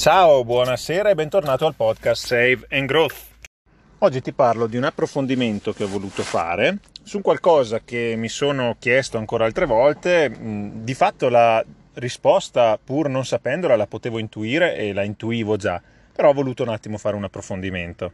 [0.00, 3.16] Ciao, buonasera e bentornato al podcast Save and Growth.
[3.98, 8.76] Oggi ti parlo di un approfondimento che ho voluto fare su qualcosa che mi sono
[8.78, 10.34] chiesto ancora altre volte.
[10.40, 15.82] Di fatto la risposta, pur non sapendola, la potevo intuire e la intuivo già,
[16.16, 18.12] però ho voluto un attimo fare un approfondimento.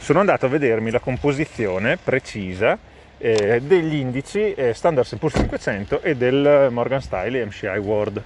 [0.00, 2.76] Sono andato a vedermi la composizione precisa
[3.18, 8.22] eh, degli indici eh, Standard Poor's 500 e del Morgan Stanley MCI World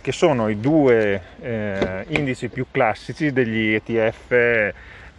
[0.00, 4.30] che sono i due eh, indici più classici degli ETF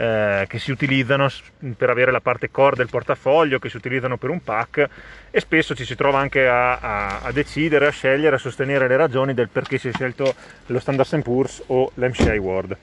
[0.01, 1.29] eh, che si utilizzano
[1.77, 4.89] per avere la parte core del portafoglio, che si utilizzano per un pack
[5.29, 8.97] e spesso ci si trova anche a, a, a decidere, a scegliere, a sostenere le
[8.97, 10.33] ragioni del perché si è scelto
[10.67, 12.77] lo Standard Poor's o l'MCI World.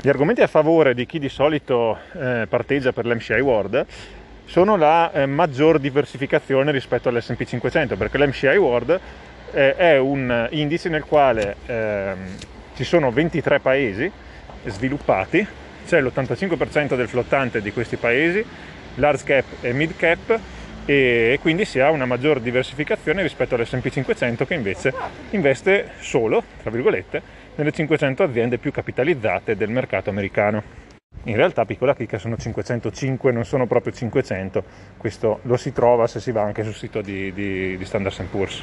[0.00, 3.86] Gli argomenti a favore di chi di solito eh, parteggia per l'MCI World
[4.44, 9.00] sono la eh, maggior diversificazione rispetto all'S&P 500 perché l'MCI World
[9.52, 12.14] eh, è un indice nel quale eh,
[12.74, 14.10] ci sono 23 paesi
[14.64, 15.46] sviluppati,
[15.86, 18.44] c'è l'85% del flottante di questi paesi,
[18.96, 20.38] large cap e mid cap
[20.84, 24.92] e quindi si ha una maggior diversificazione rispetto all'S&P 500 che invece
[25.30, 27.22] investe solo, tra virgolette,
[27.54, 30.80] nelle 500 aziende più capitalizzate del mercato americano.
[31.24, 34.64] In realtà, piccola chicca, sono 505, non sono proprio 500,
[34.96, 38.62] questo lo si trova se si va anche sul sito di, di, di Standard Poor's.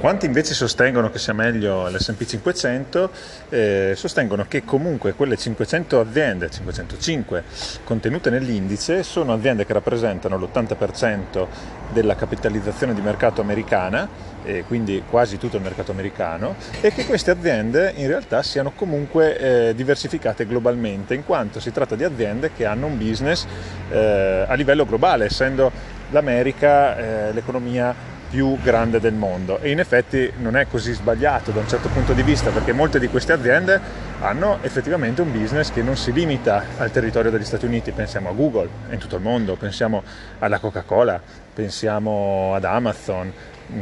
[0.00, 3.10] Quanti invece sostengono che sia meglio l'S&P 500,
[3.50, 7.44] eh, sostengono che comunque quelle 500 aziende, 505
[7.84, 11.46] contenute nell'indice, sono aziende che rappresentano l'80%
[11.92, 14.08] della capitalizzazione di mercato americana,
[14.42, 19.68] e quindi quasi tutto il mercato americano, e che queste aziende in realtà siano comunque
[19.68, 23.44] eh, diversificate globalmente, in quanto si tratta di aziende che hanno un business
[23.90, 25.70] eh, a livello globale, essendo
[26.08, 29.58] l'America eh, l'economia più grande del mondo.
[29.58, 33.00] E in effetti non è così sbagliato da un certo punto di vista perché molte
[33.00, 33.80] di queste aziende
[34.20, 38.32] hanno effettivamente un business che non si limita al territorio degli Stati Uniti, pensiamo a
[38.32, 40.02] Google in tutto il mondo, pensiamo
[40.38, 41.20] alla Coca-Cola,
[41.52, 43.32] pensiamo ad Amazon,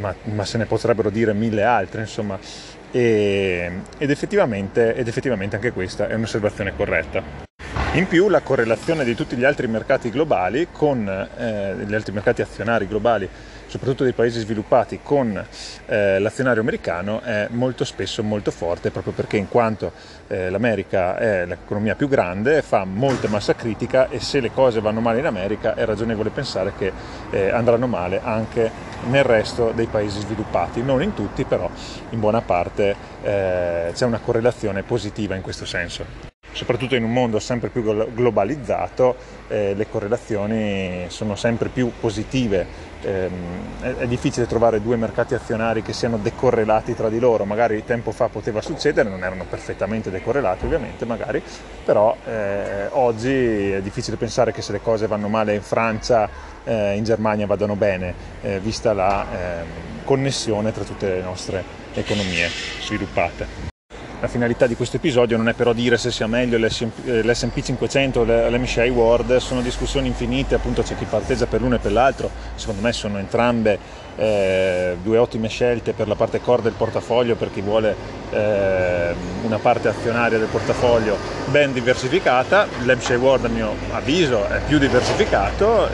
[0.01, 2.39] ma, ma se ne potrebbero dire mille altre, insomma,
[2.91, 7.48] e, ed, effettivamente, ed effettivamente anche questa è un'osservazione corretta.
[7.95, 12.43] In più la correlazione di tutti gli altri mercati globali con eh, gli altri mercati
[12.43, 13.29] azionari globali
[13.69, 15.45] soprattutto dei paesi sviluppati, con
[15.87, 19.93] eh, l'azionario americano è molto spesso molto forte, proprio perché in quanto
[20.27, 25.01] eh, l'America è l'economia più grande, fa molta massa critica e se le cose vanno
[25.01, 26.93] male in America è ragionevole pensare che
[27.31, 28.71] eh, andranno male anche
[29.11, 31.71] nel resto dei paesi sviluppati, non in tutti, però
[32.11, 37.39] in buona parte eh, c'è una correlazione positiva in questo senso soprattutto in un mondo
[37.39, 39.15] sempre più globalizzato,
[39.47, 42.87] eh, le correlazioni sono sempre più positive.
[43.01, 43.31] Eh,
[43.81, 48.11] è, è, difficile trovare due mercati azionari che siano decorrelati tra di loro, magari tempo
[48.11, 51.41] fa poteva succedere, non erano perfettamente decorrelati ovviamente, magari,
[51.85, 56.29] però eh, oggi è difficile pensare che se le cose vanno male in Francia,
[56.65, 59.67] eh, in Germania vadano bene, eh, vista la ehm,
[60.03, 61.63] connessione tra tutte le nostre
[61.95, 62.49] economie
[62.81, 63.78] sviluppate.
[64.21, 68.25] La finalità di questo episodio non è però dire se sia meglio l'SP 500 o
[68.25, 72.83] l'MSCI World, sono discussioni infinite, appunto c'è chi parteggia per l'uno e per l'altro, secondo
[72.83, 73.79] me sono entrambe
[74.17, 77.95] eh, due ottime scelte per la parte core del portafoglio, per chi vuole
[78.31, 79.15] eh,
[79.45, 81.17] una parte azionaria del portafoglio
[81.53, 85.89] ben diversificata, l'MSCI World a mio avviso è più diversificato,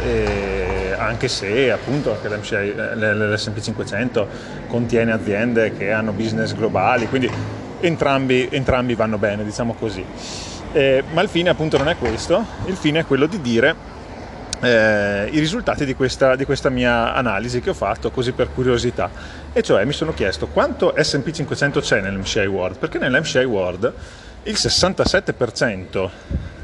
[0.97, 4.29] anche se appunto l'SP 500
[4.67, 10.05] contiene aziende che hanno business globali, quindi entrambi, entrambi vanno bene, diciamo così.
[10.73, 13.93] Eh, ma il fine appunto non è questo, il fine è quello di dire
[14.61, 19.11] eh, i risultati di questa, di questa, mia analisi che ho fatto così per curiosità
[19.53, 23.93] e cioè mi sono chiesto quanto S&P 500 c'è nell'MCI World perché nell'MCI World
[24.45, 26.09] il 67%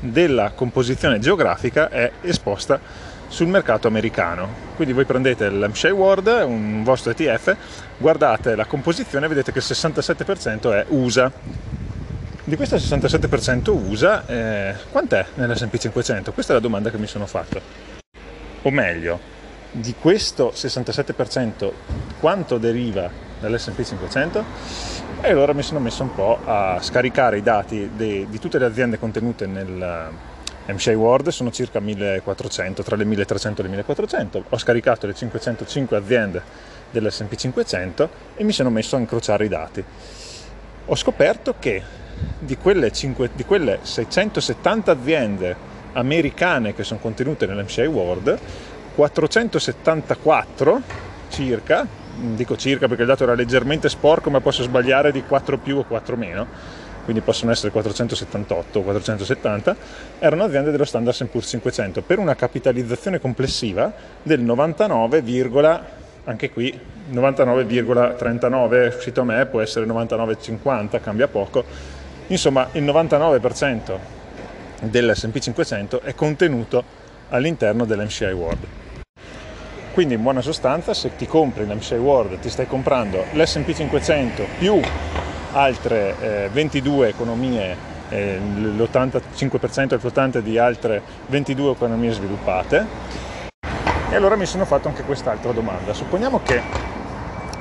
[0.00, 2.80] della composizione geografica è esposta
[3.30, 4.68] sul mercato americano.
[4.74, 7.56] Quindi voi prendete l'Hampshire World, un vostro ETF,
[7.96, 11.32] guardate la composizione vedete che il 67% è USA.
[12.42, 16.32] Di questo 67% USA, eh, quant'è nell'S&P 500?
[16.32, 17.60] Questa è la domanda che mi sono fatto.
[18.62, 19.18] O meglio,
[19.70, 21.70] di questo 67%
[22.18, 24.44] quanto deriva dall'S&P 500?
[25.20, 28.64] E allora mi sono messo un po' a scaricare i dati de, di tutte le
[28.64, 30.10] aziende contenute nel,
[30.66, 34.44] MSCI World sono circa 1400, tra le 1300 e le 1400.
[34.48, 36.42] Ho scaricato le 505 aziende
[36.90, 39.84] dell'S&P 500 e mi sono messo a incrociare i dati.
[40.86, 41.82] Ho scoperto che
[42.38, 45.56] di quelle, 5, di quelle 670 aziende
[45.92, 48.38] americane che sono contenute nell'MSCI World,
[48.94, 50.82] 474
[51.28, 55.78] circa, dico circa perché il dato era leggermente sporco ma posso sbagliare di 4 più
[55.78, 56.46] o 4 meno,
[57.04, 59.76] quindi possono essere 478 o 470,
[60.18, 63.92] erano aziende dello Standard Poor's 500 per una capitalizzazione complessiva
[64.22, 65.22] del 99,
[66.24, 66.78] anche qui
[67.12, 71.64] 99,39 uscito a me, può essere 99,50, cambia poco.
[72.28, 73.98] Insomma, il 99%
[74.82, 76.84] dell'S&P 500 è contenuto
[77.30, 78.66] all'interno dell'MCI World.
[79.92, 84.80] Quindi in buona sostanza se ti compri l'MCI World ti stai comprando l'S&P 500 più
[85.52, 87.76] altre eh, 22 economie,
[88.08, 92.86] eh, l'85% è flotante di altre 22 economie sviluppate.
[94.10, 95.94] E allora mi sono fatto anche quest'altra domanda.
[95.94, 96.60] Supponiamo che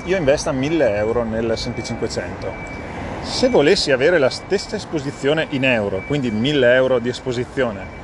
[0.05, 2.77] io investa 1000 euro nell'S&P 500.
[3.21, 7.97] Se volessi avere la stessa esposizione in euro, quindi 1000 euro di esposizione,